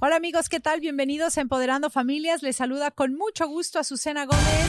Hola 0.00 0.16
amigos, 0.16 0.48
¿qué 0.48 0.60
tal? 0.60 0.80
Bienvenidos 0.80 1.38
a 1.38 1.40
Empoderando 1.40 1.88
Familias. 1.88 2.42
Les 2.42 2.56
saluda 2.56 2.90
con 2.90 3.14
mucho 3.14 3.46
gusto 3.48 3.78
a 3.78 3.80
Azucena 3.80 4.26
Gómez. 4.26 4.66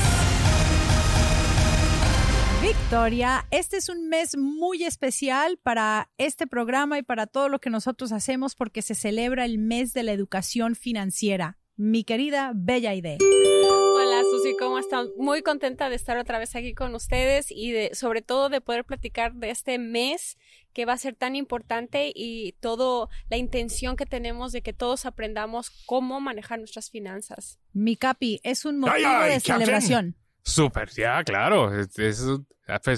Victoria, 2.62 3.46
este 3.52 3.78
es 3.78 3.90
un 3.90 4.08
mes 4.08 4.37
muy 4.37 4.83
especial 4.86 5.60
para 5.62 6.10
este 6.17 6.47
programa 6.47 6.97
y 6.97 7.04
para 7.04 7.28
todo 7.28 7.49
lo 7.49 7.60
que 7.60 7.70
nosotros 7.70 8.12
hacemos 8.12 8.56
porque 8.56 8.81
se 8.81 8.96
celebra 8.96 9.46
el 9.46 9.58
mes 9.58 9.94
de 9.94 10.04
la 10.04 10.13
educación 10.13 10.76
financiera. 10.76 11.58
Mi 11.78 12.05
querida 12.05 12.53
Bella 12.55 12.94
Idea. 12.94 13.17
Hola 13.19 14.21
Susi, 14.31 14.55
¿cómo 14.58 14.79
están? 14.79 15.08
Muy 15.17 15.41
contenta 15.41 15.90
de 15.90 15.97
estar 15.97 16.17
otra 16.17 16.40
vez 16.40 16.55
aquí 16.55 16.73
con 16.73 16.95
ustedes 16.95 17.52
y 17.52 17.71
de, 17.71 17.91
sobre 17.94 18.21
todo 18.21 18.48
de 18.48 18.62
poder 18.62 18.85
platicar 18.85 19.34
de 19.34 19.49
este 19.49 19.77
mes 19.77 20.38
que 20.72 20.86
va 20.86 20.94
a 20.94 20.98
ser 20.98 21.16
tan 21.16 21.36
importante 21.36 22.14
y 22.16 22.53
todo 22.62 23.09
la 23.30 23.36
intención 23.36 23.98
que 23.98 24.05
tenemos 24.05 24.53
de 24.53 24.62
que 24.62 24.72
todos 24.72 25.05
aprendamos 25.05 25.70
cómo 25.86 26.22
manejar 26.22 26.59
nuestras 26.59 26.90
finanzas. 26.90 27.59
Mi 27.73 27.98
capi, 27.98 28.39
es 28.44 28.64
un 28.64 28.80
motivo 28.80 29.20
de 29.23 29.42
celebración. 29.42 30.16
Súper, 30.44 30.92
ya, 30.92 31.23
claro. 31.26 31.72
Pues, 31.94 32.26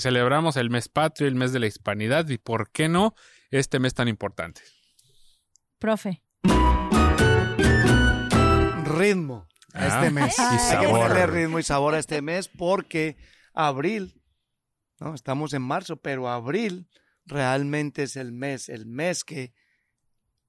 celebramos 0.04 0.56
el 0.56 0.70
mes 0.70 0.88
patrio, 0.88 1.28
el 1.28 1.36
mes 1.36 1.52
de 1.52 1.60
la 1.60 1.68
hispanidad 1.68 2.30
y, 2.30 2.38
¿por 2.38 2.70
qué 2.70 2.90
no, 2.90 3.16
este 3.50 3.80
mes 3.80 3.96
tan 3.96 4.08
importante? 4.08 4.62
Profe 5.80 6.22
ritmo 8.98 9.48
a 9.74 9.88
este 9.88 10.08
ah, 10.08 10.12
mes. 10.12 10.40
Hay 10.40 10.86
que 10.86 10.92
ponerle 10.92 11.28
ritmo 11.28 11.60
y 11.60 11.64
sabor 11.64 11.96
a 11.96 12.00
este 12.00 12.22
mes 12.22 12.48
porque 12.48 13.18
abril, 13.54 14.22
¿no? 15.00 15.14
Estamos 15.14 15.54
en 15.54 15.62
marzo, 15.62 15.98
pero 15.98 16.30
abril 16.30 16.90
realmente 17.26 18.04
es 18.04 18.16
el 18.16 18.32
mes, 18.32 18.70
el 18.70 18.86
mes 18.86 19.24
que 19.24 19.54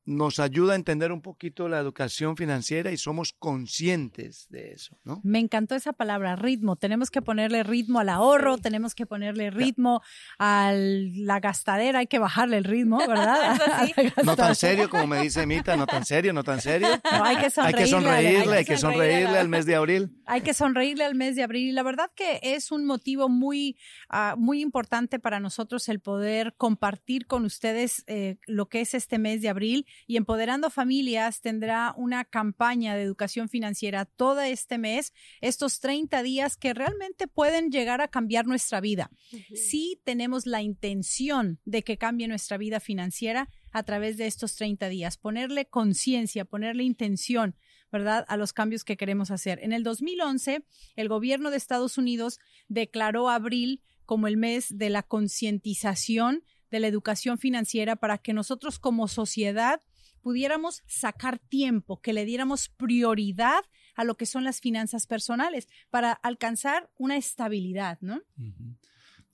nos 0.09 0.39
ayuda 0.39 0.73
a 0.73 0.77
entender 0.77 1.13
un 1.13 1.21
poquito 1.21 1.69
la 1.69 1.79
educación 1.79 2.35
financiera 2.35 2.91
y 2.91 2.97
somos 2.97 3.35
conscientes 3.35 4.47
de 4.49 4.73
eso, 4.73 4.97
¿no? 5.05 5.21
Me 5.23 5.39
encantó 5.39 5.75
esa 5.75 5.93
palabra, 5.93 6.35
ritmo. 6.35 6.77
Tenemos 6.77 7.11
que 7.11 7.21
ponerle 7.21 7.63
ritmo 7.63 8.01
al 8.01 8.09
ahorro, 8.09 8.57
tenemos 8.57 8.95
que 8.95 9.05
ponerle 9.05 9.51
ritmo 9.51 10.01
a 10.39 10.73
la 10.73 11.41
gastadera, 11.41 11.99
hay 11.99 12.07
que 12.07 12.19
bajarle 12.19 12.57
el 12.57 12.65
ritmo, 12.65 12.99
¿verdad? 13.07 13.59
no 14.25 14.35
tan 14.35 14.55
serio 14.55 14.89
como 14.89 15.07
me 15.07 15.21
dice 15.21 15.45
Mita, 15.47 15.77
no 15.77 15.87
tan 15.87 16.07
serio, 16.07 16.33
no 16.33 16.43
tan 16.43 16.63
serio. 16.63 16.89
hay 17.05 17.37
que 17.37 17.51
sonreírle. 17.51 17.77
Hay 17.77 17.85
que 17.85 17.87
sonreírle, 17.87 18.57
hay 18.57 18.65
que 18.65 18.79
sonreírle 18.79 19.39
al 19.39 19.49
mes 19.51 19.67
de 19.67 19.75
abril. 19.75 20.11
Hay 20.25 20.41
que 20.41 20.55
sonreírle 20.55 21.05
al 21.05 21.17
mes 21.17 21.37
de 21.37 21.43
abril. 21.43 21.69
Y 21.69 21.73
la 21.73 21.83
verdad 21.83 22.11
que 22.15 22.41
es 22.43 22.73
un 22.73 22.87
motivo 22.87 23.29
muy, 23.29 23.77
ah, 24.09 24.37
muy 24.39 24.63
importante 24.63 25.19
para 25.19 25.39
nosotros 25.39 25.87
el 25.91 26.01
poder 26.01 26.55
compartir 26.57 27.27
con 27.27 27.45
ustedes 27.45 28.05
eh, 28.07 28.39
lo 28.47 28.71
que 28.71 28.81
es 28.81 28.95
este 28.95 29.19
mes 29.19 29.43
de 29.43 29.51
abril 29.51 29.87
y 30.07 30.17
Empoderando 30.17 30.71
Familias 30.71 31.41
tendrá 31.41 31.95
una 31.97 32.25
campaña 32.25 32.95
de 32.95 33.03
educación 33.03 33.49
financiera 33.49 34.05
todo 34.05 34.41
este 34.41 34.79
mes, 34.79 35.13
estos 35.41 35.81
30 35.81 36.23
días 36.23 36.57
que 36.57 36.75
realmente 36.75 37.27
pueden 37.27 37.71
llegar 37.71 38.01
a 38.01 38.09
cambiar 38.09 38.47
nuestra 38.47 38.81
vida. 38.81 39.11
Si 39.55 40.01
tenemos 40.05 40.47
la 40.47 40.63
intención 40.63 41.61
de 41.65 41.83
que 41.83 41.99
cambie 41.99 42.29
nuestra 42.29 42.59
vida 42.59 42.81
financiera 42.81 43.49
a 43.73 43.83
través 43.83 44.17
de 44.17 44.27
estos 44.27 44.55
30 44.57 44.89
días, 44.89 45.19
ponerle 45.19 45.67
conciencia, 45.67 46.45
ponerle 46.45 46.85
intención. 46.85 47.57
¿verdad? 47.91 48.27
A 48.29 48.37
los 48.37 48.53
cambios 48.53 48.85
que 48.85 48.99
queremos 48.99 49.31
hacer. 49.31 49.61
En 49.63 49.73
el 49.73 49.83
2011, 49.83 50.63
el 50.97 51.09
gobierno 51.09 51.51
de 51.51 51.57
Estados 51.57 51.97
Unidos 51.97 52.39
declaró 52.69 53.31
abril 53.31 53.83
como 54.05 54.27
el 54.27 54.37
mes 54.37 54.67
de 54.77 54.91
la 54.91 55.03
concientización 55.03 56.45
de 56.71 56.81
la 56.81 56.87
educación 56.87 57.39
financiera 57.39 57.97
para 57.97 58.19
que 58.19 58.33
nosotros 58.33 58.79
como 58.79 59.09
sociedad 59.09 59.81
pudiéramos 60.21 60.83
sacar 60.87 61.39
tiempo, 61.39 62.01
que 62.01 62.13
le 62.13 62.25
diéramos 62.25 62.69
prioridad 62.69 63.61
a 63.95 64.05
lo 64.05 64.17
que 64.17 64.27
son 64.27 64.45
las 64.45 64.61
finanzas 64.61 65.07
personales 65.07 65.69
para 65.91 66.13
alcanzar 66.13 66.91
una 66.97 67.17
estabilidad, 67.17 67.99
¿no? 68.01 68.23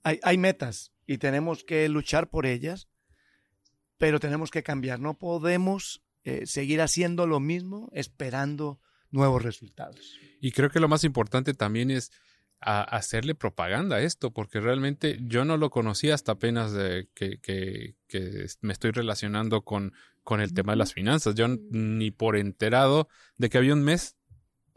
hay, 0.05 0.39
metas 0.39 0.93
y 1.07 1.19
tenemos 1.19 1.65
que 1.65 1.89
luchar 1.89 2.29
por 2.29 2.47
ellas, 2.47 2.89
pero 3.99 4.21
tenemos 4.21 4.51
que 4.51 4.63
cambiar. 4.63 5.01
No 5.01 5.19
podemos 5.19 6.05
eh, 6.25 6.47
seguir 6.47 6.83
haciendo 6.83 7.27
lo 7.27 7.41
mismo 7.41 7.89
esperando 7.93 8.81
nuevos 9.11 9.43
resultados. 9.43 10.19
Y 10.41 10.53
creo 10.53 10.71
que 10.71 10.81
lo 10.81 10.89
más 10.89 11.05
importante 11.05 11.55
también 11.55 11.91
es 11.91 12.13
hacerle 12.65 13.35
propaganda 13.35 13.97
a 13.97 14.01
esto, 14.01 14.33
porque 14.33 14.61
realmente 14.61 15.19
yo 15.23 15.45
no 15.45 15.57
lo 15.57 15.71
conocía 15.71 16.15
hasta 16.15 16.33
apenas 16.33 16.73
de 16.73 17.09
que, 17.15 17.39
que, 17.41 17.95
me 18.63 18.73
estoy 18.73 18.91
relacionando 18.91 19.63
con, 19.63 19.93
con 20.23 20.41
el 20.41 20.55
tema 20.55 20.73
de 20.73 20.77
las 20.77 20.95
finanzas. 20.95 21.35
Yo 21.35 21.47
ni 21.49 22.11
por 22.11 22.37
enterado 22.37 23.09
de 23.37 23.51
que 23.51 23.59
había 23.59 23.75
un 23.75 23.83
mes 23.83 24.17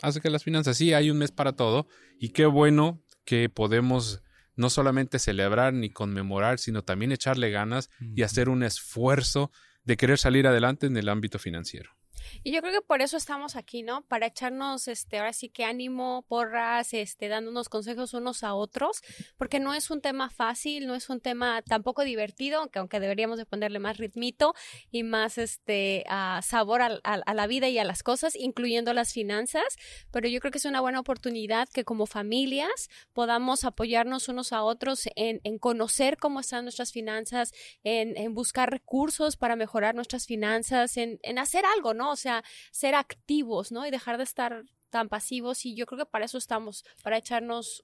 hace 0.01 0.21
que 0.21 0.29
las 0.29 0.43
finanzas, 0.43 0.77
sí, 0.77 0.93
hay 0.93 1.09
un 1.09 1.17
mes 1.17 1.31
para 1.31 1.53
todo 1.53 1.87
y 2.19 2.29
qué 2.29 2.45
bueno 2.45 3.01
que 3.25 3.49
podemos 3.49 4.21
no 4.55 4.69
solamente 4.69 5.19
celebrar 5.19 5.73
ni 5.73 5.89
conmemorar, 5.89 6.59
sino 6.59 6.83
también 6.83 7.11
echarle 7.11 7.51
ganas 7.51 7.89
y 7.99 8.23
hacer 8.23 8.49
un 8.49 8.63
esfuerzo 8.63 9.51
de 9.83 9.97
querer 9.97 10.17
salir 10.17 10.47
adelante 10.47 10.87
en 10.87 10.97
el 10.97 11.09
ámbito 11.09 11.39
financiero. 11.39 11.96
Y 12.43 12.51
yo 12.51 12.61
creo 12.61 12.73
que 12.73 12.81
por 12.81 13.01
eso 13.01 13.17
estamos 13.17 13.55
aquí, 13.55 13.83
¿no? 13.83 14.01
Para 14.03 14.27
echarnos, 14.27 14.87
este, 14.87 15.17
ahora 15.17 15.33
sí 15.33 15.49
que 15.49 15.63
ánimo, 15.63 16.25
porras, 16.27 16.93
este, 16.93 17.27
dándonos 17.27 17.69
consejos 17.69 18.13
unos 18.13 18.43
a 18.43 18.53
otros, 18.53 19.01
porque 19.37 19.59
no 19.59 19.73
es 19.73 19.89
un 19.91 20.01
tema 20.01 20.29
fácil, 20.29 20.87
no 20.87 20.95
es 20.95 21.09
un 21.09 21.19
tema 21.19 21.61
tampoco 21.61 22.03
divertido, 22.03 22.59
aunque, 22.59 22.79
aunque 22.79 22.99
deberíamos 22.99 23.37
de 23.37 23.45
ponerle 23.45 23.79
más 23.79 23.97
ritmito 23.97 24.53
y 24.91 25.03
más, 25.03 25.37
este, 25.37 26.03
sabor 26.41 26.81
a, 26.81 27.33
la 27.33 27.47
vida 27.47 27.69
y 27.69 27.77
a 27.77 27.83
las 27.83 28.03
cosas, 28.03 28.35
incluyendo 28.35 28.93
las 28.93 29.13
finanzas, 29.13 29.63
pero 30.11 30.27
yo 30.27 30.39
creo 30.39 30.51
que 30.51 30.57
es 30.57 30.65
una 30.65 30.81
buena 30.81 30.99
oportunidad 30.99 31.67
que 31.69 31.83
como 31.83 32.05
familias 32.05 32.89
podamos 33.13 33.63
apoyarnos 33.63 34.27
unos 34.29 34.53
a 34.53 34.63
otros 34.63 35.07
en, 35.15 35.39
conocer 35.59 36.17
cómo 36.17 36.39
están 36.39 36.65
nuestras 36.65 36.91
finanzas, 36.91 37.51
en, 37.83 38.33
buscar 38.33 38.69
recursos 38.69 39.37
para 39.37 39.55
mejorar 39.55 39.95
nuestras 39.95 40.25
finanzas, 40.25 40.97
en, 40.97 41.19
en 41.23 41.39
hacer 41.39 41.65
algo, 41.65 41.93
¿no? 41.93 42.15
O 42.19 42.21
sea, 42.21 42.43
ser 42.71 42.95
activos, 42.95 43.71
¿no? 43.71 43.85
Y 43.85 43.91
dejar 43.91 44.17
de 44.17 44.23
estar 44.23 44.63
tan 44.89 45.09
pasivos 45.09 45.65
y 45.65 45.75
yo 45.75 45.85
creo 45.85 45.99
que 45.99 46.05
para 46.05 46.25
eso 46.25 46.37
estamos, 46.37 46.85
para 47.03 47.17
echarnos 47.17 47.83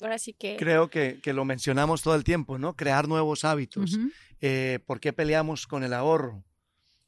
Ahora 0.00 0.18
sí 0.18 0.34
que... 0.34 0.56
Creo 0.56 0.90
que, 0.90 1.20
que, 1.22 1.32
lo 1.32 1.44
mencionamos 1.44 2.02
todo 2.02 2.14
el 2.14 2.24
tiempo, 2.24 2.58
¿no? 2.58 2.76
Crear 2.76 3.08
nuevos 3.08 3.44
hábitos. 3.44 3.98
Eh, 4.40 4.78
¿Por 4.86 5.00
qué 5.00 5.12
peleamos 5.12 5.66
con 5.66 5.84
el 5.84 5.94
ahorro? 5.94 6.44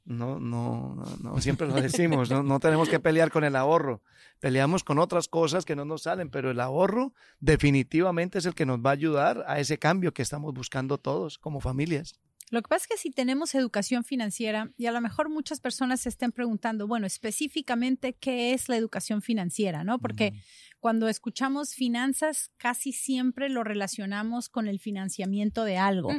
No, 0.05 0.41
no, 0.41 0.97
no, 1.23 1.41
siempre 1.41 1.67
lo 1.67 1.75
decimos, 1.83 2.31
¿no? 2.31 2.43
no 2.43 2.61
tenemos 2.61 2.89
que 2.89 2.99
pelear 2.99 3.31
con 3.31 3.45
el 3.45 3.57
ahorro. 3.57 4.03
Peleamos 4.41 4.85
con 4.85 4.99
otras 4.99 5.29
cosas 5.29 5.67
que 5.67 5.77
no 5.77 5.85
nos 5.85 6.03
salen, 6.03 6.31
pero 6.31 6.51
el 6.51 6.61
ahorro 6.61 7.13
definitivamente 7.41 8.39
es 8.39 8.47
el 8.47 8.55
que 8.55 8.65
nos 8.65 8.79
va 8.79 8.91
a 8.91 8.95
ayudar 8.95 9.45
a 9.47 9.61
ese 9.61 9.79
cambio 9.79 10.15
que 10.15 10.23
estamos 10.23 10.55
buscando 10.55 10.97
todos 10.97 11.37
como 11.37 11.61
familias. 11.61 12.19
Lo 12.51 12.63
que 12.63 12.69
pasa 12.69 12.85
es 12.85 12.89
que 12.89 12.97
si 12.97 13.11
tenemos 13.11 13.55
educación 13.55 14.05
financiera, 14.05 14.73
y 14.77 14.87
a 14.87 14.93
lo 14.93 15.01
mejor 15.01 15.29
muchas 15.29 15.61
personas 15.61 16.01
se 16.01 16.09
estén 16.09 16.33
preguntando, 16.33 16.87
bueno, 16.87 17.07
específicamente, 17.07 18.15
¿qué 18.15 18.55
es 18.55 18.69
la 18.69 18.77
educación 18.77 19.23
financiera? 19.23 19.85
¿No? 19.85 19.99
Porque 19.99 20.33
cuando 20.81 21.09
escuchamos 21.09 21.75
finanzas, 21.75 22.53
casi 22.57 22.93
siempre 22.93 23.49
lo 23.49 23.65
relacionamos 23.65 24.49
con 24.49 24.69
el 24.69 24.79
financiamiento 24.79 25.65
de 25.65 25.77
algo, 25.77 26.11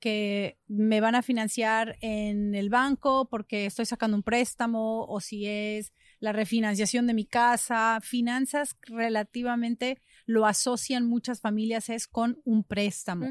que 0.00 0.58
me 0.66 1.00
van 1.00 1.14
a 1.14 1.22
financiar 1.22 1.96
en 2.00 2.54
el 2.54 2.68
banco 2.68 3.28
porque 3.28 3.66
estoy 3.66 3.86
sacando 3.86 4.16
un 4.16 4.22
préstamo, 4.22 5.04
o 5.04 5.20
si 5.20 5.46
es 5.46 5.92
la 6.18 6.32
refinanciación 6.32 7.06
de 7.06 7.14
mi 7.14 7.26
casa, 7.26 8.00
finanzas 8.02 8.76
relativamente 8.82 10.00
lo 10.26 10.46
asocian 10.46 11.06
muchas 11.06 11.40
familias 11.40 11.88
es 11.88 12.06
con 12.06 12.40
un 12.44 12.64
préstamo. 12.64 13.28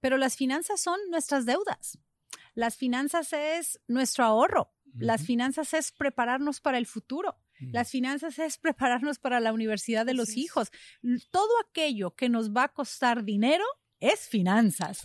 Pero 0.00 0.16
las 0.16 0.36
finanzas 0.36 0.80
son 0.80 0.98
nuestras 1.10 1.46
deudas. 1.46 1.98
Las 2.54 2.76
finanzas 2.76 3.32
es 3.32 3.80
nuestro 3.86 4.24
ahorro. 4.24 4.72
Las 4.94 5.22
finanzas 5.22 5.74
es 5.74 5.92
prepararnos 5.92 6.60
para 6.60 6.78
el 6.78 6.86
futuro. 6.86 7.38
Las 7.72 7.90
finanzas 7.90 8.38
es 8.38 8.58
prepararnos 8.58 9.18
para 9.18 9.40
la 9.40 9.52
universidad 9.52 10.06
de 10.06 10.14
los 10.14 10.36
hijos. 10.36 10.70
Todo 11.30 11.50
aquello 11.68 12.14
que 12.14 12.28
nos 12.28 12.50
va 12.52 12.64
a 12.64 12.72
costar 12.72 13.24
dinero 13.24 13.64
es 14.00 14.28
finanzas. 14.28 15.02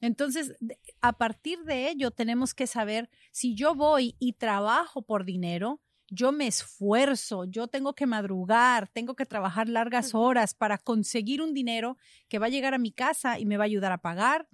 Entonces, 0.00 0.56
a 1.00 1.12
partir 1.12 1.60
de 1.64 1.90
ello 1.90 2.10
tenemos 2.10 2.54
que 2.54 2.66
saber 2.66 3.10
si 3.30 3.54
yo 3.54 3.74
voy 3.74 4.16
y 4.18 4.32
trabajo 4.32 5.02
por 5.02 5.24
dinero, 5.24 5.80
yo 6.10 6.32
me 6.32 6.46
esfuerzo, 6.46 7.44
yo 7.44 7.68
tengo 7.68 7.94
que 7.94 8.06
madrugar, 8.06 8.88
tengo 8.88 9.14
que 9.14 9.26
trabajar 9.26 9.68
largas 9.68 10.14
horas 10.14 10.54
para 10.54 10.78
conseguir 10.78 11.42
un 11.42 11.52
dinero 11.52 11.98
que 12.28 12.38
va 12.38 12.46
a 12.46 12.50
llegar 12.50 12.72
a 12.72 12.78
mi 12.78 12.92
casa 12.92 13.38
y 13.38 13.44
me 13.44 13.58
va 13.58 13.64
a 13.64 13.66
ayudar 13.66 13.92
a 13.92 13.98
pagar 13.98 14.48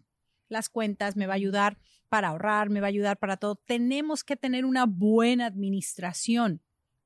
las 0.48 0.68
cuentas, 0.68 1.16
me 1.16 1.26
va 1.26 1.34
a 1.34 1.36
ayudar 1.36 1.78
para 2.08 2.28
ahorrar, 2.28 2.70
me 2.70 2.80
va 2.80 2.88
a 2.88 2.88
ayudar 2.88 3.18
para 3.18 3.36
todo. 3.36 3.56
Tenemos 3.56 4.24
que 4.24 4.36
tener 4.36 4.64
una 4.64 4.86
buena 4.86 5.46
administración 5.46 6.60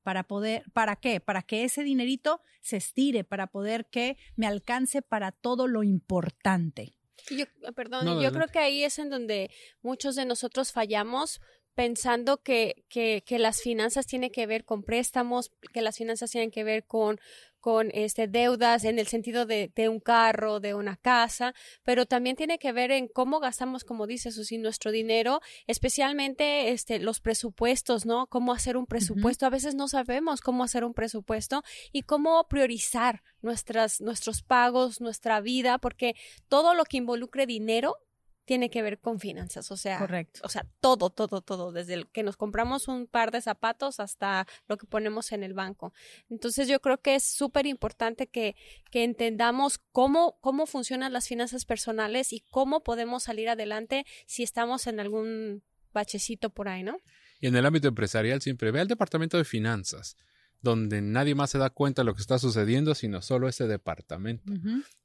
para 0.08 0.22
poder, 0.22 0.64
¿para 0.72 0.96
qué? 0.96 1.20
Para 1.20 1.42
que 1.42 1.64
ese 1.64 1.82
dinerito 1.84 2.40
se 2.62 2.78
estire, 2.78 3.24
para 3.24 3.48
poder 3.48 3.90
que 3.90 4.16
me 4.36 4.46
alcance 4.46 5.02
para 5.02 5.32
todo 5.32 5.66
lo 5.66 5.82
importante. 5.82 6.94
Yo, 7.28 7.44
perdón, 7.74 8.18
yo 8.22 8.32
creo 8.32 8.48
que 8.48 8.58
ahí 8.58 8.84
es 8.84 8.98
en 8.98 9.10
donde 9.10 9.50
muchos 9.82 10.16
de 10.16 10.24
nosotros 10.24 10.72
fallamos 10.72 11.42
pensando 11.74 12.42
que, 12.42 12.86
que, 12.88 13.22
que, 13.26 13.38
las 13.38 13.60
finanzas 13.60 14.06
tienen 14.06 14.30
que 14.30 14.46
ver 14.46 14.64
con 14.64 14.82
préstamos, 14.82 15.52
que 15.74 15.82
las 15.82 15.98
finanzas 15.98 16.30
tienen 16.30 16.50
que 16.50 16.64
ver 16.64 16.86
con, 16.86 17.20
con 17.68 17.90
este, 17.92 18.28
deudas 18.28 18.84
en 18.84 18.98
el 18.98 19.08
sentido 19.08 19.44
de, 19.44 19.70
de, 19.76 19.90
un 19.90 20.00
carro, 20.00 20.58
de 20.58 20.72
una 20.72 20.96
casa, 20.96 21.52
pero 21.82 22.06
también 22.06 22.34
tiene 22.34 22.58
que 22.58 22.72
ver 22.72 22.90
en 22.90 23.08
cómo 23.08 23.40
gastamos, 23.40 23.84
como 23.84 24.06
dice 24.06 24.32
Susi, 24.32 24.56
nuestro 24.56 24.90
dinero, 24.90 25.42
especialmente 25.66 26.70
este, 26.70 26.98
los 26.98 27.20
presupuestos, 27.20 28.06
¿no? 28.06 28.26
Cómo 28.28 28.54
hacer 28.54 28.78
un 28.78 28.86
presupuesto. 28.86 29.44
A 29.44 29.50
veces 29.50 29.74
no 29.74 29.86
sabemos 29.86 30.40
cómo 30.40 30.64
hacer 30.64 30.82
un 30.82 30.94
presupuesto 30.94 31.62
y 31.92 32.04
cómo 32.04 32.48
priorizar 32.48 33.22
nuestras, 33.42 34.00
nuestros 34.00 34.40
pagos, 34.40 35.02
nuestra 35.02 35.42
vida, 35.42 35.76
porque 35.76 36.16
todo 36.48 36.72
lo 36.72 36.86
que 36.86 36.96
involucre 36.96 37.44
dinero 37.44 37.98
tiene 38.48 38.70
que 38.70 38.80
ver 38.80 38.98
con 38.98 39.20
finanzas, 39.20 39.70
o 39.70 39.76
sea, 39.76 39.98
Correcto. 39.98 40.40
o 40.42 40.48
sea, 40.48 40.66
todo, 40.80 41.10
todo, 41.10 41.42
todo, 41.42 41.70
desde 41.70 41.92
el 41.92 42.06
que 42.08 42.22
nos 42.22 42.38
compramos 42.38 42.88
un 42.88 43.06
par 43.06 43.30
de 43.30 43.42
zapatos 43.42 44.00
hasta 44.00 44.46
lo 44.68 44.78
que 44.78 44.86
ponemos 44.86 45.32
en 45.32 45.42
el 45.42 45.52
banco. 45.52 45.92
Entonces 46.30 46.66
yo 46.66 46.80
creo 46.80 46.96
que 46.96 47.14
es 47.14 47.24
súper 47.24 47.66
importante 47.66 48.26
que, 48.26 48.56
que 48.90 49.04
entendamos 49.04 49.76
cómo, 49.92 50.38
cómo 50.40 50.64
funcionan 50.64 51.12
las 51.12 51.28
finanzas 51.28 51.66
personales 51.66 52.32
y 52.32 52.40
cómo 52.50 52.82
podemos 52.82 53.24
salir 53.24 53.50
adelante 53.50 54.06
si 54.26 54.44
estamos 54.44 54.86
en 54.86 54.98
algún 54.98 55.62
bachecito 55.92 56.48
por 56.48 56.68
ahí, 56.68 56.82
¿no? 56.82 56.96
Y 57.40 57.48
en 57.48 57.54
el 57.54 57.66
ámbito 57.66 57.88
empresarial 57.88 58.40
siempre 58.40 58.70
ve 58.70 58.80
al 58.80 58.88
departamento 58.88 59.36
de 59.36 59.44
finanzas 59.44 60.16
donde 60.60 61.02
nadie 61.02 61.34
más 61.34 61.50
se 61.50 61.58
da 61.58 61.70
cuenta 61.70 62.02
de 62.02 62.06
lo 62.06 62.14
que 62.14 62.20
está 62.20 62.38
sucediendo, 62.38 62.94
sino 62.94 63.22
solo 63.22 63.48
ese 63.48 63.66
departamento. 63.66 64.52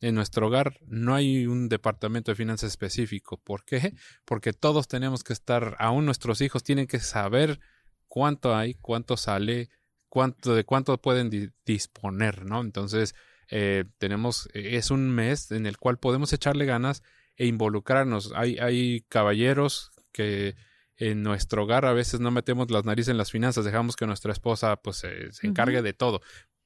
En 0.01 0.15
nuestro 0.15 0.47
hogar 0.47 0.79
no 0.87 1.13
hay 1.13 1.45
un 1.45 1.69
departamento 1.69 2.31
de 2.31 2.35
finanzas 2.35 2.71
específico. 2.71 3.37
¿Por 3.37 3.63
qué? 3.63 3.93
Porque 4.25 4.53
todos 4.53 4.87
tenemos 4.87 5.23
que 5.23 5.33
estar, 5.33 5.75
aún 5.79 6.05
nuestros 6.05 6.41
hijos 6.41 6.63
tienen 6.63 6.87
que 6.87 6.99
saber 6.99 7.59
cuánto 8.07 8.55
hay, 8.55 8.75
cuánto 8.75 9.15
sale, 9.17 9.69
cuánto, 10.09 10.55
de 10.55 10.63
cuánto 10.63 10.97
pueden 10.99 11.53
disponer, 11.65 12.45
¿no? 12.45 12.61
Entonces, 12.61 13.13
eh, 13.49 13.85
tenemos, 13.99 14.49
es 14.53 14.89
un 14.89 15.09
mes 15.09 15.51
en 15.51 15.65
el 15.65 15.77
cual 15.77 15.99
podemos 15.99 16.33
echarle 16.33 16.65
ganas 16.65 17.03
e 17.35 17.45
involucrarnos. 17.45 18.31
Hay, 18.35 18.57
hay 18.57 19.01
caballeros 19.09 19.91
que 20.11 20.55
en 20.97 21.23
nuestro 21.23 21.63
hogar 21.63 21.85
a 21.85 21.93
veces 21.93 22.19
no 22.19 22.31
metemos 22.31 22.69
las 22.71 22.85
narices 22.85 23.11
en 23.11 23.17
las 23.17 23.31
finanzas, 23.31 23.65
dejamos 23.65 23.95
que 23.95 24.05
nuestra 24.05 24.31
esposa 24.31 24.75
pues 24.77 24.97
se 24.97 25.47
encargue 25.47 25.81
de 25.81 25.93
todo. 25.93 26.21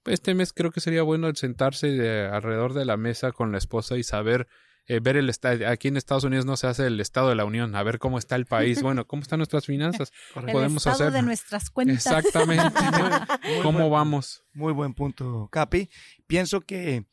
Este 0.05 0.33
mes 0.33 0.53
creo 0.53 0.71
que 0.71 0.79
sería 0.79 1.03
bueno 1.03 1.27
el 1.27 1.35
sentarse 1.35 2.27
alrededor 2.27 2.73
de 2.73 2.85
la 2.85 2.97
mesa 2.97 3.31
con 3.31 3.51
la 3.51 3.57
esposa 3.57 3.97
y 3.97 4.03
saber 4.03 4.47
eh, 4.89 5.01
ver 5.01 5.17
el 5.17 5.29
estado. 5.29 5.67
Aquí 5.67 5.89
en 5.89 5.97
Estados 5.97 6.23
Unidos 6.23 6.45
no 6.45 6.55
se 6.55 6.65
hace 6.67 6.87
el 6.87 7.01
estado 7.01 7.27
de 7.27 7.35
la 7.35 7.43
Unión, 7.43 7.75
a 7.75 7.83
ver 7.83 7.99
cómo 7.99 8.17
está 8.17 8.37
el 8.37 8.45
país, 8.45 8.81
bueno, 8.83 9.05
cómo 9.05 9.21
están 9.21 9.39
nuestras 9.39 9.65
finanzas. 9.65 10.13
Podemos 10.33 10.85
el 10.85 10.93
estado 10.93 11.11
de 11.11 11.21
nuestras 11.21 11.69
cuentas. 11.69 12.05
Exactamente. 12.05 12.73
¿Cómo 13.63 13.89
vamos? 13.89 14.45
Muy 14.53 14.71
buen 14.71 14.93
punto, 14.93 15.49
Capi. 15.51 15.89
Pienso 16.25 16.61
que 16.61 17.05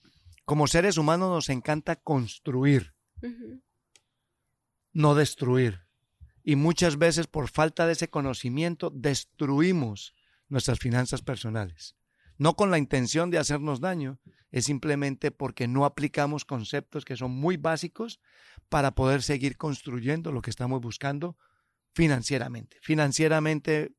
como 0.44 0.69
seres 0.69 0.99
humanos 0.99 1.31
nos 1.31 1.49
encanta 1.49 1.96
construir, 1.96 2.94
no 4.93 5.16
destruir 5.16 5.83
y 6.44 6.56
muchas 6.56 6.99
veces 6.99 7.26
por 7.26 7.49
falta 7.49 7.87
de 7.87 7.94
ese 7.94 8.08
conocimiento 8.08 8.91
destruimos 8.91 10.14
nuestras 10.49 10.79
finanzas 10.79 11.23
personales. 11.23 11.96
No 12.37 12.55
con 12.55 12.70
la 12.70 12.79
intención 12.79 13.31
de 13.31 13.38
hacernos 13.38 13.81
daño, 13.81 14.20
es 14.50 14.67
simplemente 14.67 15.31
porque 15.31 15.67
no 15.67 15.85
aplicamos 15.85 16.44
conceptos 16.44 17.05
que 17.05 17.17
son 17.17 17.31
muy 17.31 17.56
básicos 17.56 18.20
para 18.69 18.94
poder 18.94 19.23
seguir 19.23 19.56
construyendo 19.56 20.32
lo 20.32 20.43
que 20.43 20.50
estamos 20.50 20.81
buscando 20.81 21.37
financieramente. 21.94 22.76
Financieramente, 22.82 23.94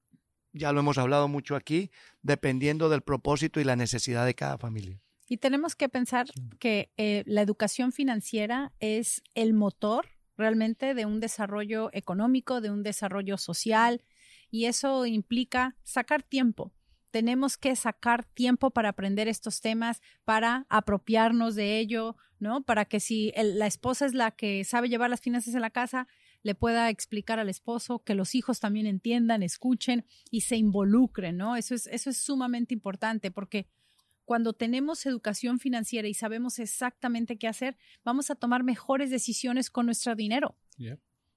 ya 0.54 0.72
lo 0.72 0.82
hemos 0.82 0.98
hablado 0.98 1.28
mucho 1.28 1.56
aquí, 1.56 1.92
dependiendo 2.22 2.90
del 2.90 3.02
propósito 3.02 3.60
y 3.60 3.64
la 3.64 3.76
necesidad 3.76 4.26
de 4.26 4.36
cada 4.36 4.58
familia. 4.58 5.02
Y 5.28 5.38
tenemos 5.38 5.76
que 5.76 5.90
pensar 5.90 6.28
que 6.60 6.92
eh, 6.98 7.24
la 7.26 7.42
educación 7.42 7.92
financiera 7.92 8.74
es 8.80 9.24
el 9.34 9.54
motor 9.54 10.15
realmente 10.38 10.94
de 10.94 11.06
un 11.06 11.20
desarrollo 11.20 11.90
económico, 11.94 12.62
de 12.62 12.72
un 12.72 12.84
desarrollo 12.84 13.38
social, 13.38 14.02
y 14.52 14.66
eso 14.66 15.06
implica 15.06 15.76
sacar 15.84 16.24
tiempo. 16.24 16.72
Tenemos 17.12 17.58
que 17.58 17.76
sacar 17.76 18.26
tiempo 18.26 18.72
para 18.72 18.90
aprender 18.90 19.28
estos 19.28 19.62
temas, 19.62 20.02
para 20.26 20.66
apropiarnos 20.70 21.56
de 21.56 21.80
ello, 21.80 22.18
¿no? 22.40 22.64
Para 22.64 22.86
que 22.86 23.00
si 23.00 23.32
la 23.38 23.68
esposa 23.68 24.06
es 24.06 24.14
la 24.14 24.32
que 24.32 24.64
sabe 24.64 24.90
llevar 24.90 25.10
las 25.10 25.22
finanzas 25.22 25.56
en 25.56 25.62
la 25.62 25.70
casa, 25.70 26.08
le 26.44 26.56
pueda 26.56 26.90
explicar 26.90 27.40
al 27.40 27.50
esposo, 27.50 28.00
que 28.00 28.16
los 28.16 28.36
hijos 28.36 28.60
también 28.60 28.86
entiendan, 28.86 29.44
escuchen 29.44 30.06
y 30.30 30.42
se 30.42 30.58
involucren, 30.58 31.38
¿no? 31.38 31.56
Eso 31.56 31.74
es, 31.74 31.88
eso 31.88 32.10
es 32.10 32.18
sumamente 32.18 32.74
importante 32.74 33.32
porque 33.32 33.68
cuando 34.26 34.54
tenemos 34.54 35.06
educación 35.06 35.60
financiera 35.60 36.08
y 36.08 36.14
sabemos 36.14 36.60
exactamente 36.60 37.38
qué 37.38 37.48
hacer, 37.48 37.78
vamos 38.04 38.30
a 38.30 38.36
tomar 38.36 38.64
mejores 38.64 39.10
decisiones 39.10 39.70
con 39.70 39.86
nuestro 39.86 40.16
dinero. 40.16 40.56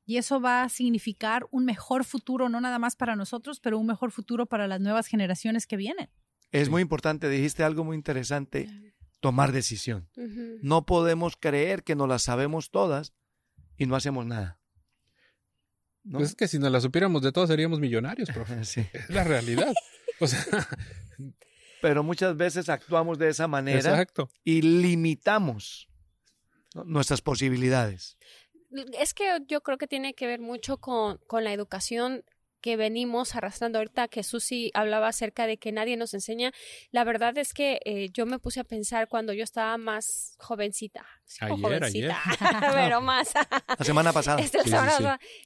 Y 0.05 0.17
eso 0.17 0.41
va 0.41 0.63
a 0.63 0.69
significar 0.71 1.47
un 1.51 1.67
mejor 1.67 2.05
futuro, 2.05 2.49
no 2.49 2.61
nada 2.61 2.79
más 2.79 2.97
para 2.97 3.15
nosotros, 3.15 3.61
pero 3.61 3.79
un 3.79 3.87
mejor 3.87 4.11
futuro 4.11 4.47
para 4.47 4.67
las 4.67 4.81
nuevas 4.81 5.07
generaciones 5.07 5.67
que 5.67 5.77
vienen. 5.77 6.09
Es 6.51 6.71
muy 6.71 6.81
importante, 6.81 7.29
dijiste 7.29 7.63
algo 7.63 7.85
muy 7.85 7.95
interesante, 7.95 8.69
tomar 9.21 9.53
decisión. 9.53 10.09
No 10.63 10.87
podemos 10.87 11.37
creer 11.37 11.85
que 11.85 11.95
no 11.95 12.07
las 12.07 12.23
sabemos 12.23 12.71
todas 12.71 13.13
y 13.77 13.85
no 13.85 13.97
hacemos 13.97 14.25
nada. 14.25 14.59
Pues 16.11 16.31
es 16.31 16.35
que 16.35 16.49
si 16.49 16.59
nos 16.59 16.73
las 16.73 16.83
supiéramos 16.83 17.21
de 17.21 17.33
todas 17.33 17.51
seríamos 17.51 17.81
millonarios, 17.81 18.31
profe. 18.31 18.61
Es 18.63 19.11
la 19.11 19.25
realidad. 19.25 19.75
O 20.21 20.27
sea, 20.27 20.41
pero 21.81 22.03
muchas 22.03 22.37
veces 22.37 22.69
actuamos 22.69 23.19
de 23.19 23.29
esa 23.29 23.49
manera 23.49 24.07
y 24.45 24.63
limitamos 24.63 25.89
nuestras 26.75 27.23
posibilidades. 27.23 28.19
Es 28.99 29.15
que 29.15 29.25
yo 29.47 29.63
creo 29.63 29.79
que 29.79 29.87
tiene 29.87 30.15
que 30.15 30.27
ver 30.27 30.41
mucho 30.41 30.79
con, 30.79 31.19
con 31.27 31.45
la 31.45 31.53
educación 31.53 32.25
que 32.61 32.77
venimos 32.77 33.35
arrastrando 33.35 33.79
ahorita, 33.79 34.09
que 34.09 34.23
Susi 34.23 34.71
hablaba 34.75 35.09
acerca 35.09 35.47
de 35.47 35.59
que 35.59 35.73
nadie 35.73 35.97
nos 35.97 36.15
enseña. 36.15 36.53
La 36.91 37.05
verdad 37.05 37.37
es 37.39 37.55
que 37.55 37.81
eh, 37.85 38.11
yo 38.13 38.27
me 38.27 38.39
puse 38.39 38.61
a 38.61 38.65
pensar 38.65 39.09
cuando 39.09 39.33
yo 39.33 39.45
estaba 39.45 39.77
más 39.79 40.37
jovencita. 40.39 41.07
Ayer, 41.41 41.59
jovencita, 41.61 42.19
pero 42.75 43.01
más. 43.01 43.33
la 43.35 43.85
semana 43.85 44.13
pasada. 44.13 44.41
Este, 44.41 44.59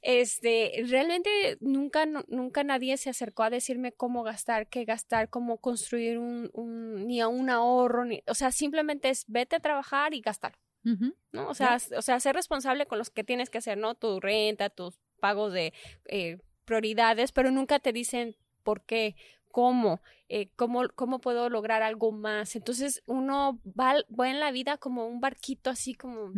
este, 0.01 0.83
realmente 0.87 1.57
nunca, 1.61 2.05
nunca 2.05 2.63
nadie 2.63 2.97
se 2.97 3.09
acercó 3.09 3.43
a 3.43 3.49
decirme 3.49 3.91
cómo 3.91 4.23
gastar, 4.23 4.67
qué 4.67 4.85
gastar, 4.85 5.29
cómo 5.29 5.57
construir 5.57 6.17
un, 6.17 6.49
un 6.53 7.07
ni 7.07 7.21
a 7.21 7.27
un 7.27 7.49
ahorro, 7.49 8.05
ni, 8.05 8.23
o 8.27 8.33
sea, 8.33 8.51
simplemente 8.51 9.09
es 9.09 9.25
vete 9.27 9.55
a 9.57 9.59
trabajar 9.59 10.13
y 10.13 10.21
gastar. 10.21 10.57
¿no? 11.31 11.47
O 11.47 11.53
sea, 11.53 11.77
o 11.97 12.01
sea, 12.01 12.19
ser 12.19 12.35
responsable 12.35 12.85
con 12.87 12.97
los 12.97 13.09
que 13.09 13.23
tienes 13.23 13.49
que 13.49 13.59
hacer, 13.59 13.77
¿no? 13.77 13.95
Tu 13.95 14.19
renta, 14.19 14.69
tus 14.69 14.99
pagos 15.19 15.53
de 15.53 15.73
eh, 16.05 16.39
prioridades, 16.65 17.31
pero 17.31 17.51
nunca 17.51 17.79
te 17.79 17.93
dicen 17.93 18.35
por 18.63 18.81
qué, 18.81 19.15
cómo, 19.53 20.01
eh, 20.29 20.49
cómo, 20.55 20.81
cómo 20.95 21.19
puedo 21.19 21.47
lograr 21.47 21.83
algo 21.83 22.11
más. 22.11 22.55
Entonces 22.55 23.03
uno 23.05 23.61
va, 23.79 23.93
va 24.19 24.31
en 24.31 24.39
la 24.39 24.51
vida 24.51 24.77
como 24.79 25.05
un 25.05 25.21
barquito 25.21 25.69
así 25.69 25.93
como, 25.93 26.33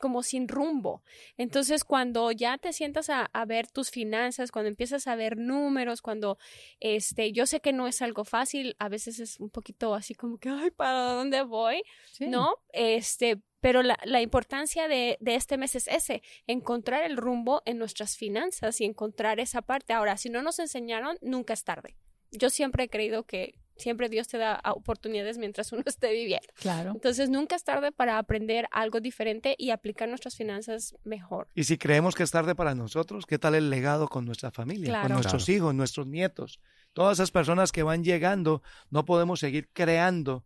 como 0.00 0.22
sin 0.22 0.46
rumbo. 0.46 1.02
Entonces 1.36 1.82
cuando 1.82 2.30
ya 2.30 2.58
te 2.58 2.72
sientas 2.72 3.10
a, 3.10 3.28
ver 3.44 3.66
tus 3.66 3.90
finanzas, 3.90 4.52
cuando 4.52 4.68
empiezas 4.68 5.08
a 5.08 5.16
ver 5.16 5.36
números, 5.36 6.00
cuando 6.00 6.38
este, 6.78 7.32
yo 7.32 7.44
sé 7.44 7.58
que 7.60 7.72
no 7.72 7.88
es 7.88 8.02
algo 8.02 8.24
fácil, 8.24 8.76
a 8.78 8.88
veces 8.88 9.18
es 9.18 9.40
un 9.40 9.50
poquito 9.50 9.96
así 9.96 10.14
como 10.14 10.38
que, 10.38 10.48
ay, 10.48 10.70
¿para 10.70 11.14
dónde 11.14 11.42
voy? 11.42 11.82
¿No? 12.20 12.54
Este, 12.72 13.40
pero 13.60 13.82
la, 13.82 13.98
la 14.04 14.20
importancia 14.20 14.88
de, 14.88 15.16
de, 15.20 15.34
este 15.34 15.56
mes 15.58 15.74
es 15.74 15.88
ese, 15.88 16.22
encontrar 16.46 17.02
el 17.02 17.16
rumbo 17.16 17.62
en 17.64 17.78
nuestras 17.78 18.16
finanzas 18.16 18.80
y 18.80 18.84
encontrar 18.84 19.40
esa 19.40 19.62
parte. 19.62 19.92
Ahora, 19.92 20.16
si 20.16 20.30
no 20.30 20.42
nos 20.42 20.58
enseñaron, 20.58 21.16
nunca 21.20 21.52
es 21.52 21.64
tarde. 21.64 21.96
Yo 22.32 22.48
siempre 22.50 22.84
he 22.84 22.88
creído 22.88 23.24
que 23.24 23.54
siempre 23.80 24.08
Dios 24.08 24.28
te 24.28 24.38
da 24.38 24.60
oportunidades 24.74 25.38
mientras 25.38 25.72
uno 25.72 25.82
esté 25.86 26.12
viviendo. 26.12 26.46
Claro. 26.54 26.92
Entonces, 26.92 27.28
nunca 27.30 27.56
es 27.56 27.64
tarde 27.64 27.90
para 27.92 28.18
aprender 28.18 28.68
algo 28.70 29.00
diferente 29.00 29.56
y 29.58 29.70
aplicar 29.70 30.08
nuestras 30.08 30.36
finanzas 30.36 30.94
mejor. 31.04 31.48
Y 31.54 31.64
si 31.64 31.78
creemos 31.78 32.14
que 32.14 32.22
es 32.22 32.30
tarde 32.30 32.54
para 32.54 32.74
nosotros, 32.74 33.26
¿qué 33.26 33.38
tal 33.38 33.54
el 33.54 33.70
legado 33.70 34.08
con 34.08 34.24
nuestra 34.24 34.50
familia, 34.50 35.02
con 35.02 35.12
nuestros 35.12 35.48
hijos, 35.48 35.74
nuestros 35.74 36.06
nietos? 36.06 36.60
Todas 36.92 37.18
esas 37.18 37.30
personas 37.30 37.72
que 37.72 37.82
van 37.82 38.04
llegando, 38.04 38.62
no 38.90 39.04
podemos 39.04 39.40
seguir 39.40 39.68
creando 39.72 40.44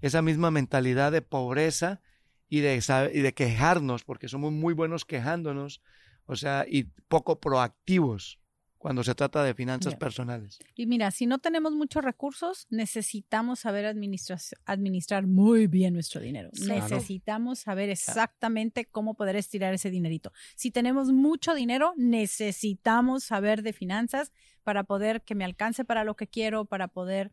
esa 0.00 0.22
misma 0.22 0.50
mentalidad 0.50 1.12
de 1.12 1.22
pobreza 1.22 2.00
y 2.48 2.60
de, 2.60 2.80
y 3.12 3.20
de 3.20 3.34
quejarnos, 3.34 4.04
porque 4.04 4.28
somos 4.28 4.52
muy 4.52 4.74
buenos 4.74 5.04
quejándonos, 5.04 5.82
o 6.26 6.36
sea, 6.36 6.64
y 6.68 6.84
poco 7.08 7.40
proactivos 7.40 8.38
cuando 8.78 9.02
se 9.02 9.14
trata 9.14 9.42
de 9.42 9.54
finanzas 9.54 9.96
personales. 9.96 10.58
Y 10.74 10.86
mira, 10.86 11.10
si 11.10 11.26
no 11.26 11.38
tenemos 11.38 11.72
muchos 11.72 12.04
recursos, 12.04 12.66
necesitamos 12.70 13.60
saber 13.60 13.86
administrar, 13.86 14.38
administrar 14.64 15.26
muy 15.26 15.66
bien 15.66 15.94
nuestro 15.94 16.20
dinero. 16.20 16.50
Necesitamos 16.64 17.58
saber 17.58 17.90
exactamente 17.90 18.86
cómo 18.86 19.14
poder 19.14 19.36
estirar 19.36 19.74
ese 19.74 19.90
dinerito. 19.90 20.32
Si 20.54 20.70
tenemos 20.70 21.12
mucho 21.12 21.54
dinero, 21.54 21.92
necesitamos 21.96 23.24
saber 23.24 23.62
de 23.62 23.72
finanzas 23.72 24.32
para 24.62 24.84
poder 24.84 25.22
que 25.22 25.34
me 25.34 25.44
alcance 25.44 25.84
para 25.84 26.04
lo 26.04 26.14
que 26.14 26.28
quiero, 26.28 26.66
para 26.66 26.88
poder, 26.88 27.32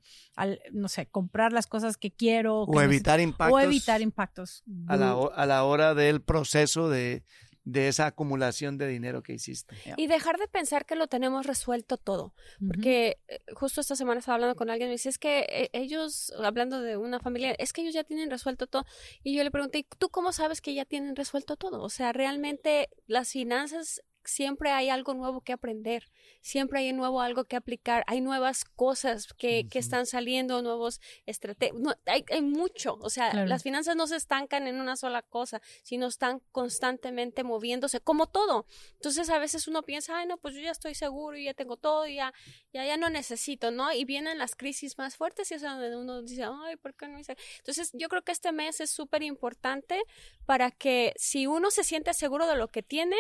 no 0.71 0.87
sé, 0.87 1.07
comprar 1.07 1.53
las 1.53 1.67
cosas 1.67 1.97
que 1.97 2.09
quiero. 2.09 2.61
O 2.63 2.81
evitar 2.81 3.19
impactos. 3.19 3.53
O 3.53 3.59
evitar 3.59 4.01
impactos. 4.01 4.63
A 4.87 4.95
la, 4.95 5.11
a 5.11 5.45
la 5.45 5.63
hora 5.65 5.93
del 5.93 6.21
proceso 6.21 6.89
de, 6.89 7.23
de 7.65 7.87
esa 7.87 8.05
acumulación 8.05 8.77
de 8.77 8.87
dinero 8.87 9.23
que 9.23 9.33
hiciste. 9.33 9.75
Y 9.97 10.07
dejar 10.07 10.37
de 10.37 10.47
pensar 10.47 10.85
que 10.85 10.95
lo 10.95 11.07
tenemos 11.07 11.45
resuelto 11.45 11.97
todo. 11.97 12.33
Porque 12.65 13.17
eh, 13.27 13.39
justo 13.53 13.81
esta 13.81 13.95
semana 13.95 14.19
estaba 14.19 14.35
hablando 14.35 14.55
con 14.55 14.69
alguien 14.69 14.87
y 14.87 14.91
me 14.91 14.93
dice, 14.93 15.09
es 15.09 15.17
que 15.17 15.39
eh, 15.49 15.69
ellos, 15.73 16.31
hablando 16.41 16.79
de 16.81 16.95
una 16.95 17.19
familia, 17.19 17.53
es 17.57 17.73
que 17.73 17.81
ellos 17.81 17.95
ya 17.95 18.03
tienen 18.03 18.29
resuelto 18.29 18.67
todo. 18.67 18.85
Y 19.23 19.35
yo 19.35 19.43
le 19.43 19.51
pregunté, 19.51 19.79
¿y 19.79 19.87
tú 19.97 20.09
cómo 20.09 20.31
sabes 20.31 20.61
que 20.61 20.75
ya 20.75 20.85
tienen 20.85 21.15
resuelto 21.15 21.57
todo? 21.57 21.81
O 21.81 21.89
sea, 21.89 22.13
realmente 22.13 22.89
las 23.07 23.31
finanzas 23.31 24.01
siempre 24.25 24.71
hay 24.71 24.89
algo 24.89 25.13
nuevo 25.13 25.41
que 25.41 25.53
aprender, 25.53 26.09
siempre 26.41 26.79
hay 26.79 26.93
nuevo 26.93 27.21
algo 27.21 27.45
que 27.45 27.55
aplicar, 27.55 28.03
hay 28.07 28.21
nuevas 28.21 28.65
cosas 28.65 29.33
que, 29.33 29.67
que 29.69 29.79
están 29.79 30.05
saliendo, 30.05 30.61
nuevos 30.61 31.01
estrategias, 31.25 31.75
hay, 32.05 32.25
hay, 32.31 32.41
mucho, 32.41 32.97
o 33.01 33.09
sea, 33.09 33.45
las 33.45 33.63
finanzas 33.63 33.95
no 33.95 34.07
se 34.07 34.15
estancan 34.15 34.67
en 34.67 34.79
una 34.79 34.95
sola 34.95 35.21
cosa, 35.21 35.61
sino 35.83 36.07
están 36.07 36.41
constantemente 36.51 37.43
moviéndose, 37.43 37.99
como 37.99 38.27
todo. 38.27 38.65
Entonces 38.93 39.29
a 39.29 39.39
veces 39.39 39.67
uno 39.67 39.83
piensa, 39.83 40.17
ay, 40.17 40.27
no, 40.27 40.37
pues 40.37 40.55
yo 40.55 40.61
ya 40.61 40.71
estoy 40.71 40.95
seguro, 40.95 41.37
y 41.37 41.45
ya 41.45 41.53
tengo 41.53 41.77
todo, 41.77 42.07
y 42.07 42.15
ya, 42.15 42.33
ya, 42.73 42.85
ya 42.85 42.97
no 42.97 43.09
necesito, 43.09 43.71
¿no? 43.71 43.91
Y 43.91 44.05
vienen 44.05 44.37
las 44.37 44.55
crisis 44.55 44.97
más 44.97 45.15
fuertes 45.15 45.51
y 45.51 45.55
es 45.55 45.61
donde 45.61 45.95
uno 45.95 46.21
dice, 46.21 46.43
ay, 46.43 46.75
¿por 46.77 46.93
qué 46.95 47.07
no 47.07 47.19
hice? 47.19 47.37
Entonces 47.59 47.91
yo 47.93 48.09
creo 48.09 48.23
que 48.23 48.31
este 48.31 48.51
mes 48.51 48.79
es 48.81 48.89
súper 48.91 49.23
importante 49.23 50.01
para 50.45 50.71
que 50.71 51.13
si 51.17 51.47
uno 51.47 51.71
se 51.71 51.83
siente 51.83 52.13
seguro 52.13 52.47
de 52.47 52.55
lo 52.55 52.67
que 52.67 52.83
tiene, 52.83 53.17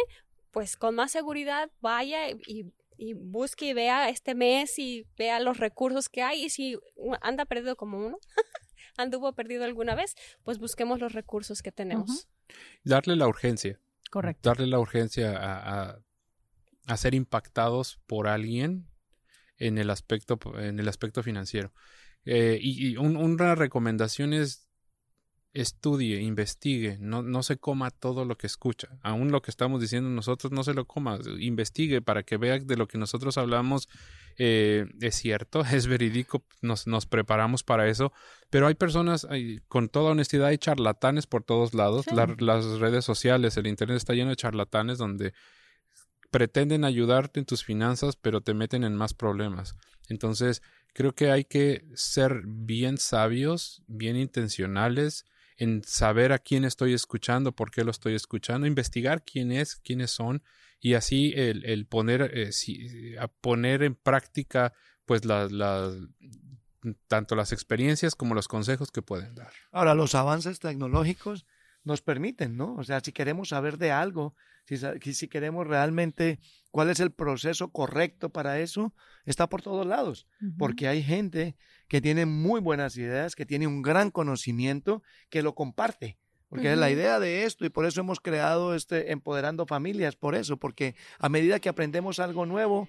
pues 0.55 0.77
con 0.77 0.95
más 0.95 1.11
seguridad 1.11 1.69
vaya 1.81 2.29
y, 2.29 2.71
busque 3.13 3.65
y 3.65 3.73
vea 3.73 4.07
este 4.07 4.35
mes 4.35 4.79
y 4.79 5.05
vea 5.17 5.41
los 5.41 5.57
recursos 5.57 6.07
que 6.07 6.21
hay 6.21 6.45
y 6.45 6.49
si 6.49 6.77
anda 7.19 7.43
perdido 7.43 7.75
como 7.75 7.97
uno, 7.97 8.19
anduvo 8.97 9.33
perdido 9.33 9.65
alguna 9.65 9.95
vez, 9.95 10.15
pues 10.43 10.57
busquemos 10.57 11.01
los 11.01 11.11
recursos 11.11 11.61
que 11.61 11.73
tenemos. 11.73 12.29
Darle 12.85 13.17
la 13.17 13.27
urgencia. 13.27 13.81
Correcto. 14.09 14.47
Darle 14.47 14.67
la 14.67 14.79
urgencia 14.79 15.35
a, 15.37 15.99
a, 16.87 16.95
ser 16.95 17.15
impactados 17.15 17.99
por 18.07 18.29
alguien 18.29 18.87
en 19.57 19.77
el 19.77 19.89
aspecto, 19.89 20.39
en 20.57 20.79
el 20.79 20.87
aspecto 20.87 21.21
financiero. 21.21 21.73
Eh, 22.23 22.59
y, 22.61 22.95
una 22.95 23.55
recomendación 23.55 24.31
es 24.31 24.69
estudie, 25.55 26.21
investigue, 26.21 26.97
no, 26.99 27.23
no 27.23 27.41
se 27.41 27.57
coma 27.57 27.89
todo 27.89 28.25
lo 28.25 28.37
que 28.37 28.45
escucha. 28.45 28.89
Aún 29.01 29.31
lo 29.31 29.41
que 29.41 29.49
estamos 29.49 29.79
diciendo 29.79 30.09
nosotros, 30.09 30.51
no 30.51 30.63
se 30.63 30.73
lo 30.73 30.85
coma, 30.85 31.17
investigue 31.39 32.01
para 32.01 32.23
que 32.23 32.35
vea 32.37 32.59
de 32.59 32.75
lo 32.75 32.87
que 32.87 32.97
nosotros 32.97 33.37
hablamos 33.37 33.87
eh, 34.37 34.85
es 34.99 35.15
cierto, 35.15 35.61
es 35.71 35.87
verídico, 35.87 36.43
nos, 36.61 36.87
nos, 36.87 37.05
preparamos 37.05 37.63
para 37.63 37.87
eso, 37.87 38.11
pero 38.49 38.67
hay 38.67 38.75
personas, 38.75 39.25
con 39.69 39.87
toda 39.87 40.11
honestidad, 40.11 40.47
hay 40.47 40.57
charlatanes 40.57 41.25
por 41.25 41.43
todos 41.43 41.73
lados, 41.73 42.05
las 42.11 42.65
redes 42.79 43.05
sociales, 43.05 43.55
el 43.55 43.67
Internet 43.67 43.97
está 43.97 44.13
lleno 44.13 44.31
de 44.31 44.35
charlatanes 44.35 44.97
donde 44.97 45.33
pretenden 46.31 46.83
ayudarte 46.83 47.39
en 47.39 47.45
tus 47.45 47.63
finanzas, 47.63 48.17
pero 48.17 48.41
te 48.41 48.53
meten 48.53 48.83
en 48.83 48.93
más 48.93 49.13
problemas. 49.13 49.77
Entonces, 50.09 50.61
creo 50.93 51.15
que 51.15 51.31
hay 51.31 51.45
que 51.45 51.85
ser 51.93 52.41
bien 52.45 52.97
sabios, 52.97 53.83
bien 53.87 54.17
intencionales, 54.17 55.23
en 55.57 55.83
saber 55.83 56.31
a 56.31 56.39
quién 56.39 56.65
estoy 56.65 56.93
escuchando, 56.93 57.53
por 57.53 57.71
qué 57.71 57.83
lo 57.83 57.91
estoy 57.91 58.15
escuchando, 58.15 58.67
investigar 58.67 59.23
quién 59.23 59.51
es, 59.51 59.75
quiénes 59.75 60.11
son 60.11 60.43
y 60.79 60.93
así 60.93 61.33
el, 61.35 61.85
poner, 61.87 62.31
eh, 62.33 62.51
a 63.19 63.27
poner 63.27 63.83
en 63.83 63.95
práctica 63.95 64.73
pues 65.05 65.23
las 65.25 65.51
tanto 67.07 67.35
las 67.35 67.51
experiencias 67.51 68.15
como 68.15 68.35
los 68.35 68.47
consejos 68.47 68.91
que 68.91 69.01
pueden 69.01 69.35
dar. 69.35 69.51
Ahora, 69.71 69.95
los 69.95 70.15
avances 70.15 70.59
tecnológicos 70.59 71.45
nos 71.83 72.01
permiten, 72.01 72.57
¿no? 72.57 72.75
O 72.75 72.83
sea, 72.83 72.99
si 72.99 73.11
queremos 73.11 73.49
saber 73.49 73.77
de 73.77 73.91
algo, 73.91 74.35
si, 74.65 75.13
si 75.13 75.27
queremos 75.27 75.67
realmente 75.67 76.39
cuál 76.71 76.89
es 76.89 76.99
el 76.99 77.11
proceso 77.11 77.71
correcto 77.71 78.29
para 78.29 78.59
eso, 78.59 78.93
está 79.25 79.47
por 79.47 79.61
todos 79.61 79.85
lados, 79.85 80.27
porque 80.57 80.87
hay 80.87 81.03
gente 81.03 81.55
que 81.87 82.01
tiene 82.01 82.25
muy 82.25 82.59
buenas 82.59 82.97
ideas, 82.97 83.35
que 83.35 83.45
tiene 83.45 83.67
un 83.67 83.81
gran 83.81 84.11
conocimiento, 84.11 85.03
que 85.29 85.43
lo 85.43 85.55
comparte. 85.55 86.17
Porque 86.47 86.71
es 86.71 86.77
la 86.77 86.89
idea 86.89 87.19
de 87.19 87.43
esto 87.43 87.65
y 87.65 87.69
por 87.69 87.85
eso 87.85 87.99
hemos 87.99 88.19
creado 88.19 88.75
este 88.75 89.11
Empoderando 89.11 89.65
Familias, 89.65 90.15
por 90.15 90.35
eso, 90.35 90.57
porque 90.57 90.95
a 91.19 91.27
medida 91.27 91.59
que 91.59 91.69
aprendemos 91.69 92.19
algo 92.19 92.45
nuevo, 92.45 92.87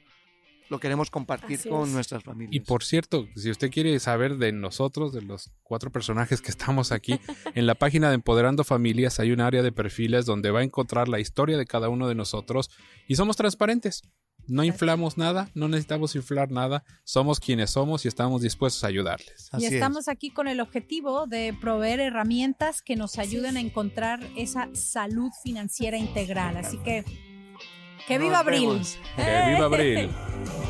lo 0.68 0.80
queremos 0.80 1.10
compartir 1.10 1.60
con 1.68 1.92
nuestras 1.92 2.24
familias. 2.24 2.54
Y 2.54 2.60
por 2.60 2.82
cierto, 2.82 3.28
si 3.36 3.50
usted 3.50 3.70
quiere 3.70 3.98
saber 4.00 4.36
de 4.38 4.52
nosotros, 4.52 5.12
de 5.12 5.22
los 5.22 5.50
cuatro 5.62 5.90
personajes 5.90 6.40
que 6.40 6.50
estamos 6.50 6.92
aquí, 6.92 7.20
en 7.54 7.66
la 7.66 7.74
página 7.74 8.08
de 8.08 8.16
Empoderando 8.16 8.64
Familias 8.64 9.20
hay 9.20 9.32
un 9.32 9.40
área 9.40 9.62
de 9.62 9.72
perfiles 9.72 10.26
donde 10.26 10.50
va 10.50 10.60
a 10.60 10.64
encontrar 10.64 11.08
la 11.08 11.20
historia 11.20 11.56
de 11.56 11.66
cada 11.66 11.88
uno 11.88 12.08
de 12.08 12.14
nosotros 12.14 12.70
y 13.06 13.16
somos 13.16 13.36
transparentes. 13.36 14.02
No 14.48 14.62
inflamos 14.62 15.18
nada, 15.18 15.50
no 15.54 15.66
necesitamos 15.66 16.14
inflar 16.14 16.52
nada, 16.52 16.84
somos 17.02 17.40
quienes 17.40 17.70
somos 17.70 18.04
y 18.04 18.08
estamos 18.08 18.42
dispuestos 18.42 18.84
a 18.84 18.86
ayudarles. 18.86 19.50
y 19.58 19.64
estamos 19.64 20.06
aquí 20.06 20.30
con 20.30 20.46
el 20.46 20.60
objetivo 20.60 21.26
de 21.26 21.56
proveer 21.60 21.98
herramientas 21.98 22.80
que 22.80 22.94
nos 22.94 23.18
ayuden 23.18 23.56
a 23.56 23.60
encontrar 23.60 24.20
esa 24.36 24.68
salud 24.72 25.30
financiera 25.42 25.96
integral. 25.98 26.56
Así 26.56 26.78
que, 26.78 27.04
¡Que 28.06 28.18
viva 28.18 28.38
Nos 28.38 28.40
Abril! 28.40 28.68
Vemos. 28.68 28.98
Eh. 29.16 29.42
¡Que 29.44 29.50
viva 29.52 29.64
Abril! 29.66 30.10